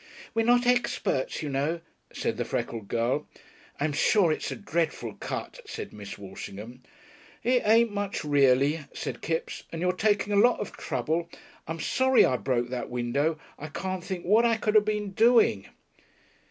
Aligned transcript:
"We're 0.33 0.47
not 0.47 0.65
experts, 0.65 1.43
you 1.43 1.49
know," 1.49 1.79
said 2.11 2.37
the 2.37 2.43
freckled 2.43 2.87
girl. 2.87 3.27
"I'm 3.79 3.93
sure 3.93 4.31
it's 4.31 4.49
a 4.51 4.55
dreadful 4.55 5.13
cut," 5.19 5.59
said 5.67 5.93
Miss 5.93 6.17
Walshingham. 6.17 6.81
"It 7.43 7.61
ain't 7.67 7.91
much 7.93 8.23
reely," 8.25 8.85
said 8.95 9.21
Kipps; 9.21 9.65
"and 9.71 9.79
you're 9.79 9.91
taking 9.93 10.33
a 10.33 10.37
lot 10.41 10.59
of 10.59 10.71
trouble. 10.75 11.29
I'm 11.67 11.79
sorry 11.79 12.25
I 12.25 12.37
broke 12.37 12.69
that 12.69 12.89
window. 12.89 13.37
I 13.59 13.67
can't 13.67 14.03
think 14.03 14.25
what 14.25 14.43
I 14.43 14.57
could 14.57 14.73
have 14.73 14.85
been 14.85 15.11
doing." 15.11 15.67